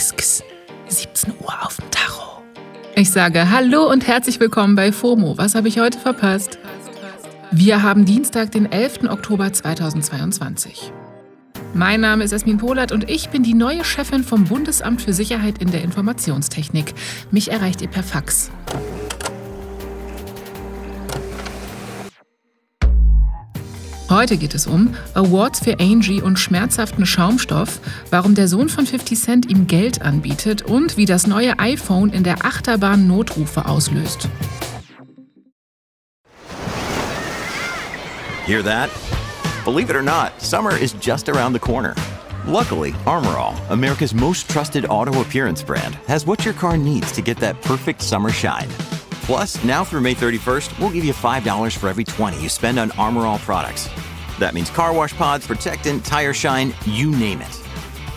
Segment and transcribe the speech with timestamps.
[0.00, 0.44] kss, kss.
[0.88, 2.42] 17 Uhr auf dem Tacho.
[2.96, 5.36] Ich sage Hallo und herzlich willkommen bei FOMO.
[5.36, 6.58] Was habe ich heute verpasst?
[7.50, 9.10] Wir haben Dienstag, den 11.
[9.10, 10.92] Oktober 2022.
[11.74, 15.58] Mein Name ist Esmin Polat und ich bin die neue Chefin vom Bundesamt für Sicherheit
[15.58, 16.94] in der Informationstechnik.
[17.30, 18.50] Mich erreicht ihr per Fax.
[24.10, 27.78] Heute geht es um Awards für Angie und schmerzhaften Schaumstoff,
[28.10, 32.24] warum der Sohn von 50 Cent ihm Geld anbietet und wie das neue iPhone in
[32.24, 34.28] der Achterbahn Notrufe auslöst.
[38.46, 38.90] Hear that?
[39.64, 41.94] Believe it or not, summer is just around the corner.
[42.48, 47.36] Luckily, Armorall, America's most trusted auto appearance brand, has what your car needs to get
[47.36, 48.68] that perfect summer shine.
[49.30, 52.90] Plus, now through May 31st, we'll give you $5 for every 20 you spend on
[52.98, 53.88] Armorall products.
[54.40, 57.54] That means car wash pods, protectant, tire shine, you name it.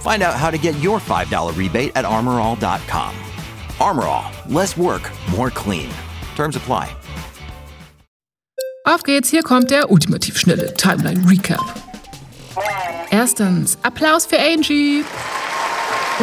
[0.02, 3.14] Find out how to get your $5 rebate at armorall.com.
[3.80, 5.92] Armorall, less work, more clean.
[6.36, 6.90] Terms apply.
[8.84, 11.62] Auf geht's, hier kommt der ultimativ schnelle Timeline Recap.
[13.12, 15.04] Erstens, Applaus für Angie.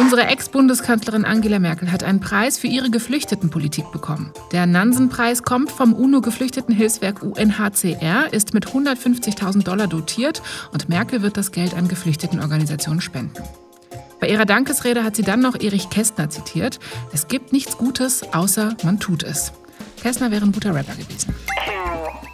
[0.01, 4.31] Unsere Ex-Bundeskanzlerin Angela Merkel hat einen Preis für ihre Geflüchtetenpolitik bekommen.
[4.51, 10.41] Der Nansen-Preis kommt vom UNO-Geflüchtetenhilfswerk UNHCR, ist mit 150.000 Dollar dotiert
[10.73, 13.43] und Merkel wird das Geld an Geflüchtetenorganisationen spenden.
[14.19, 16.79] Bei ihrer Dankesrede hat sie dann noch Erich Kästner zitiert:
[17.13, 19.51] Es gibt nichts Gutes, außer man tut es.
[20.01, 21.35] Kästner wäre ein guter Rapper gewesen.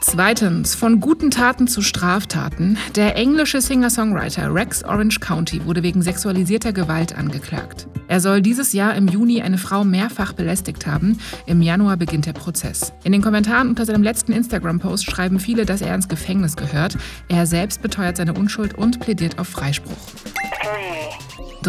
[0.10, 2.78] Zweitens, von guten Taten zu Straftaten.
[2.96, 7.88] Der englische Singer-Songwriter Rex Orange County wurde wegen sexualisierter Gewalt angeklagt.
[8.08, 11.20] Er soll dieses Jahr im Juni eine Frau mehrfach belästigt haben.
[11.46, 12.94] Im Januar beginnt der Prozess.
[13.04, 16.98] In den Kommentaren unter seinem letzten Instagram-Post schreiben viele, dass er ins Gefängnis gehört.
[17.28, 19.98] Er selbst beteuert seine Unschuld und plädiert auf Freispruch.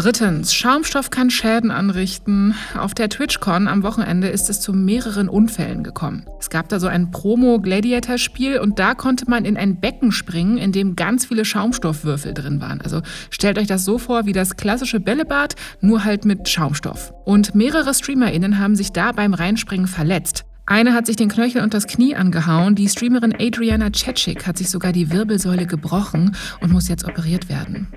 [0.01, 2.55] Drittens, Schaumstoff kann Schäden anrichten.
[2.73, 6.25] Auf der TwitchCon am Wochenende ist es zu mehreren Unfällen gekommen.
[6.39, 10.71] Es gab da so ein Promo-Gladiator-Spiel und da konnte man in ein Becken springen, in
[10.71, 12.79] dem ganz viele Schaumstoffwürfel drin waren.
[12.79, 17.11] Also stellt euch das so vor wie das klassische Bällebad, nur halt mit Schaumstoff.
[17.25, 20.45] Und mehrere StreamerInnen haben sich da beim Reinspringen verletzt.
[20.65, 22.75] Eine hat sich den Knöchel und das Knie angehauen.
[22.75, 27.89] Die Streamerin Adriana Cechik hat sich sogar die Wirbelsäule gebrochen und muss jetzt operiert werden.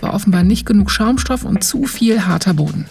[0.00, 2.86] War offenbar nicht genug Schaumstoff und zu viel harter Boden.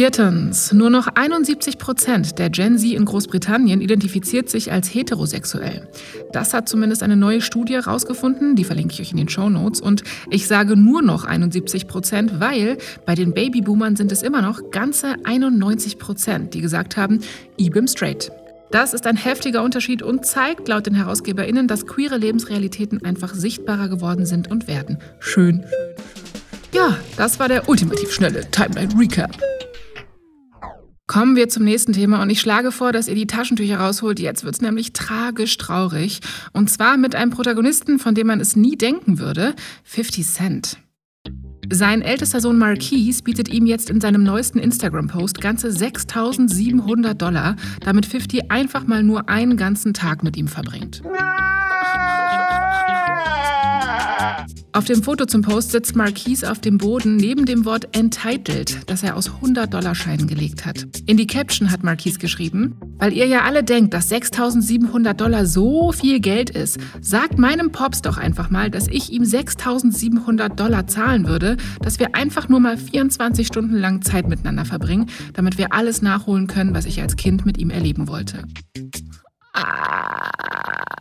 [0.00, 5.88] Viertens, nur noch 71 Prozent der Gen Z in Großbritannien identifiziert sich als heterosexuell.
[6.32, 9.80] Das hat zumindest eine neue Studie herausgefunden, die verlinke ich euch in den Show Notes.
[9.80, 14.70] Und ich sage nur noch 71 Prozent, weil bei den Babyboomern sind es immer noch
[14.70, 17.20] ganze 91 Prozent, die gesagt haben,
[17.56, 18.30] ich bin straight.
[18.70, 23.88] Das ist ein heftiger Unterschied und zeigt laut den HerausgeberInnen, dass queere Lebensrealitäten einfach sichtbarer
[23.88, 24.98] geworden sind und werden.
[25.18, 25.64] Schön.
[26.72, 29.36] Ja, das war der ultimativ schnelle Timeline Recap.
[31.08, 34.20] Kommen wir zum nächsten Thema und ich schlage vor, dass ihr die Taschentücher rausholt.
[34.20, 36.20] Jetzt wird es nämlich tragisch traurig.
[36.52, 40.78] Und zwar mit einem Protagonisten, von dem man es nie denken würde, 50 Cent.
[41.72, 47.54] Sein ältester Sohn Marquise bietet ihm jetzt in seinem neuesten Instagram-Post ganze 6700 Dollar,
[47.84, 51.00] damit 50 einfach mal nur einen ganzen Tag mit ihm verbringt.
[54.80, 59.02] Auf dem Foto zum Post sitzt Marquise auf dem Boden neben dem Wort Entitled, das
[59.02, 60.86] er aus 100-Dollar-Scheinen gelegt hat.
[61.04, 65.92] In die Caption hat Marquise geschrieben, weil ihr ja alle denkt, dass 6700 Dollar so
[65.92, 71.26] viel Geld ist, sagt meinem Pops doch einfach mal, dass ich ihm 6700 Dollar zahlen
[71.26, 76.00] würde, dass wir einfach nur mal 24 Stunden lang Zeit miteinander verbringen, damit wir alles
[76.00, 78.44] nachholen können, was ich als Kind mit ihm erleben wollte.
[79.52, 80.99] Ah.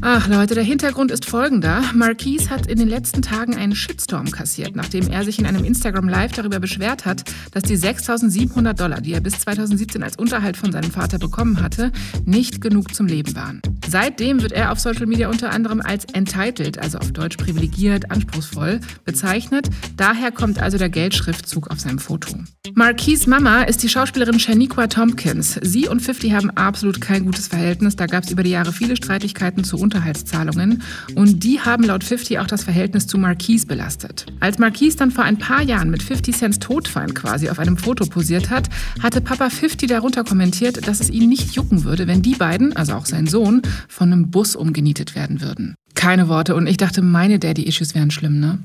[0.00, 1.82] Ach Leute, der Hintergrund ist folgender.
[1.92, 6.08] Marquise hat in den letzten Tagen einen Shitstorm kassiert, nachdem er sich in einem Instagram
[6.08, 10.70] Live darüber beschwert hat, dass die 6.700 Dollar, die er bis 2017 als Unterhalt von
[10.70, 11.90] seinem Vater bekommen hatte,
[12.24, 13.60] nicht genug zum Leben waren.
[13.88, 18.80] Seitdem wird er auf Social Media unter anderem als entitled, also auf Deutsch privilegiert, anspruchsvoll,
[19.04, 19.68] bezeichnet.
[19.96, 22.38] Daher kommt also der Geldschriftzug auf seinem Foto.
[22.74, 25.58] Marquise Mama ist die Schauspielerin Shaniqua Tompkins.
[25.62, 27.96] Sie und 50 haben absolut kein gutes Verhältnis.
[27.96, 30.82] Da gab es über die Jahre viele Streitigkeiten zu Unterhaltszahlungen
[31.14, 34.26] und die haben laut 50 auch das Verhältnis zu Marquise belastet.
[34.38, 38.04] Als Marquise dann vor ein paar Jahren mit 50 Cents Todfeind quasi auf einem Foto
[38.04, 38.68] posiert hat,
[39.02, 42.92] hatte Papa 50 darunter kommentiert, dass es ihn nicht jucken würde, wenn die beiden, also
[42.92, 45.74] auch sein Sohn, von einem Bus umgenietet werden würden.
[45.94, 48.58] Keine Worte und ich dachte, meine Daddy-Issues wären schlimm, ne?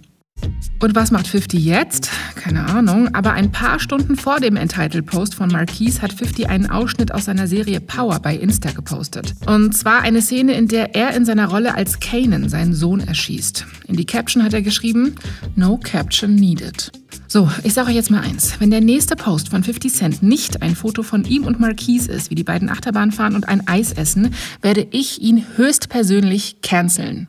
[0.83, 2.09] Und was macht 50 jetzt?
[2.35, 7.13] Keine Ahnung, aber ein paar Stunden vor dem Entitled-Post von Marquise hat 50 einen Ausschnitt
[7.13, 9.33] aus seiner Serie Power bei Insta gepostet.
[9.45, 13.65] Und zwar eine Szene, in der er in seiner Rolle als Kanan seinen Sohn erschießt.
[13.88, 15.15] In die Caption hat er geschrieben,
[15.56, 16.91] No caption needed.
[17.29, 18.59] So, ich sage euch jetzt mal eins.
[18.59, 22.29] Wenn der nächste Post von 50 Cent nicht ein Foto von ihm und Marquise ist,
[22.29, 27.27] wie die beiden Achterbahn fahren und ein Eis essen, werde ich ihn höchstpersönlich canceln.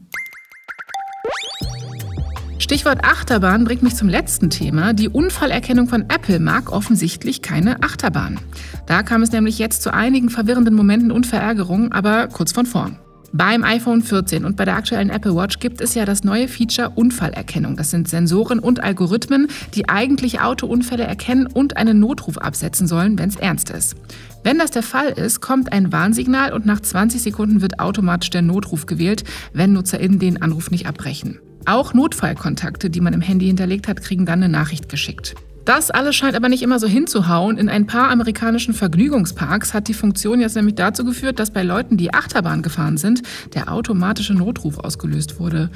[2.75, 4.94] Stichwort Achterbahn bringt mich zum letzten Thema.
[4.94, 8.41] Die Unfallerkennung von Apple mag offensichtlich keine Achterbahn.
[8.87, 12.99] Da kam es nämlich jetzt zu einigen verwirrenden Momenten und Verärgerungen, aber kurz von vorn.
[13.32, 16.91] Beim iPhone 14 und bei der aktuellen Apple Watch gibt es ja das neue Feature
[16.97, 17.76] Unfallerkennung.
[17.76, 23.29] Das sind Sensoren und Algorithmen, die eigentlich Autounfälle erkennen und einen Notruf absetzen sollen, wenn
[23.29, 23.94] es ernst ist.
[24.43, 28.43] Wenn das der Fall ist, kommt ein Warnsignal und nach 20 Sekunden wird automatisch der
[28.43, 29.23] Notruf gewählt,
[29.53, 31.38] wenn NutzerInnen den Anruf nicht abbrechen.
[31.66, 35.34] Auch Notfallkontakte, die man im Handy hinterlegt hat, kriegen dann eine Nachricht geschickt.
[35.64, 37.56] Das alles scheint aber nicht immer so hinzuhauen.
[37.56, 41.96] In ein paar amerikanischen Vergnügungsparks hat die Funktion jetzt nämlich dazu geführt, dass bei Leuten,
[41.96, 43.22] die Achterbahn gefahren sind,
[43.55, 45.70] der automatische Notruf ausgelöst wurde.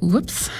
[0.00, 0.50] Ups.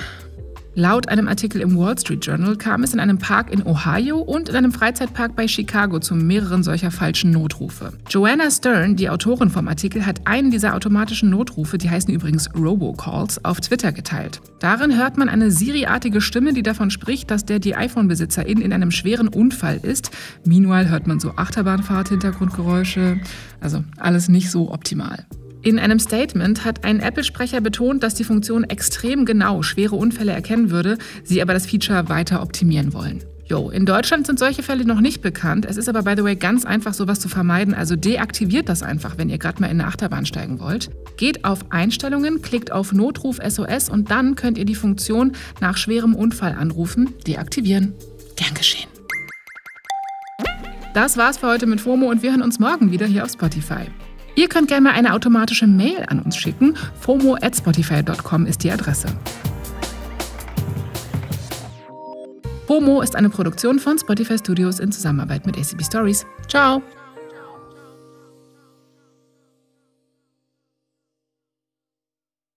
[0.76, 4.48] Laut einem Artikel im Wall Street Journal kam es in einem Park in Ohio und
[4.48, 7.92] in einem Freizeitpark bei Chicago zu mehreren solcher falschen Notrufe.
[8.10, 13.44] Joanna Stern, die Autorin vom Artikel, hat einen dieser automatischen Notrufe, die heißen übrigens Robocalls,
[13.44, 14.40] auf Twitter geteilt.
[14.58, 18.90] Darin hört man eine Siri-artige Stimme, die davon spricht, dass der die iPhone-Besitzerin in einem
[18.90, 20.10] schweren Unfall ist.
[20.44, 23.20] Meanwhile hört man so Achterbahnfahrt-Hintergrundgeräusche.
[23.60, 25.24] Also alles nicht so optimal.
[25.64, 30.70] In einem Statement hat ein Apple-Sprecher betont, dass die Funktion extrem genau schwere Unfälle erkennen
[30.70, 33.24] würde, sie aber das Feature weiter optimieren wollen.
[33.46, 35.64] Jo, in Deutschland sind solche Fälle noch nicht bekannt.
[35.64, 37.72] Es ist aber, by the way, ganz einfach, sowas zu vermeiden.
[37.72, 40.90] Also deaktiviert das einfach, wenn ihr gerade mal in eine Achterbahn steigen wollt.
[41.16, 45.32] Geht auf Einstellungen, klickt auf Notruf SOS und dann könnt ihr die Funktion
[45.62, 47.94] nach schwerem Unfall anrufen deaktivieren.
[48.36, 48.90] Gern geschehen.
[50.92, 53.86] Das war's für heute mit FOMO und wir hören uns morgen wieder hier auf Spotify.
[54.36, 56.76] Ihr könnt gerne mal eine automatische Mail an uns schicken.
[57.00, 59.08] fomo at spotify.com ist die Adresse.
[62.66, 66.26] FOMO ist eine Produktion von Spotify Studios in Zusammenarbeit mit ACB Stories.
[66.48, 66.82] Ciao!